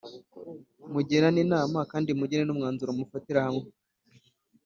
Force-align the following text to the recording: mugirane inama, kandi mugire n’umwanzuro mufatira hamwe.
mugirane 0.93 1.39
inama, 1.45 1.79
kandi 1.91 2.09
mugire 2.19 2.43
n’umwanzuro 2.45 2.91
mufatira 2.99 3.39
hamwe. 3.47 3.67